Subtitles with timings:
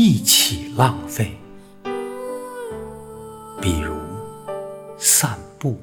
[0.00, 1.36] 一起浪费，
[3.60, 3.96] 比如
[4.96, 5.76] 散步，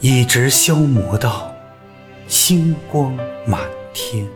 [0.00, 1.50] 一直消磨到
[2.28, 3.58] 星光满
[3.94, 4.28] 天。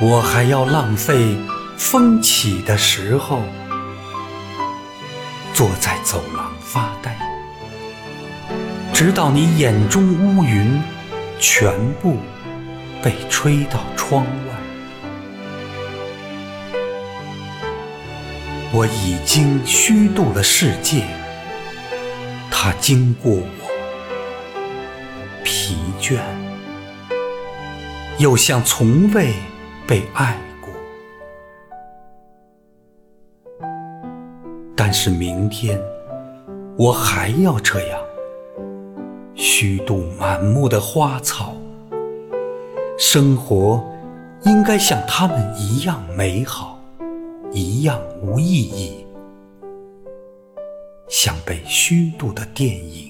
[0.00, 1.36] 我还要浪费
[1.76, 3.42] 风起的时候，
[5.52, 7.14] 坐在走廊发呆。
[8.94, 10.02] 直到你眼中
[10.38, 10.80] 乌云
[11.46, 12.16] 全部
[13.02, 14.54] 被吹到窗外，
[18.72, 21.04] 我已经虚度了世界，
[22.50, 23.68] 它经过我，
[25.44, 26.18] 疲倦，
[28.16, 29.34] 又像从未
[29.86, 30.72] 被爱过。
[34.74, 35.78] 但是明天，
[36.78, 38.00] 我还要这样。
[39.34, 41.54] 虚度满目的花草，
[42.96, 43.84] 生活
[44.44, 46.78] 应该像他们一样美好，
[47.50, 49.04] 一样无意义，
[51.08, 53.08] 像被虚度的电影。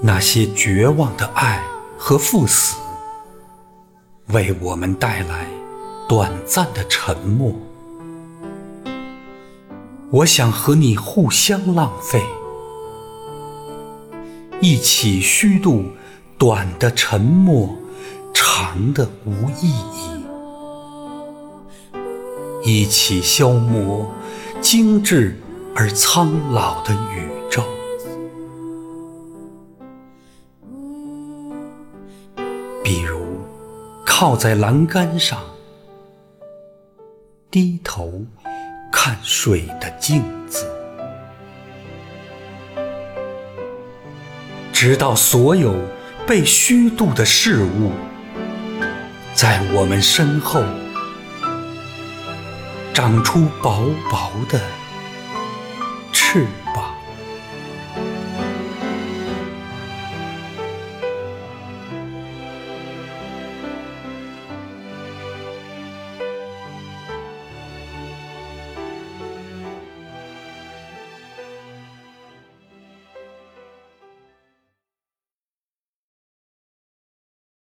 [0.00, 1.62] 那些绝望的爱
[1.98, 2.76] 和赴死。
[4.30, 5.46] 为我们带来
[6.06, 7.54] 短暂的沉默。
[10.10, 12.22] 我想和你互相浪费，
[14.60, 15.84] 一起虚度
[16.36, 17.74] 短的沉默，
[18.34, 19.32] 长的无
[19.62, 20.24] 意义，
[22.64, 24.10] 一起消磨
[24.60, 25.40] 精致
[25.74, 27.28] 而苍老的雨
[34.20, 35.38] 靠在栏杆上，
[37.52, 38.26] 低头
[38.90, 40.66] 看水的镜子，
[44.72, 45.72] 直到所有
[46.26, 47.92] 被虚度的事物，
[49.34, 50.64] 在我们身后
[52.92, 54.60] 长出薄薄的
[56.12, 56.87] 翅膀。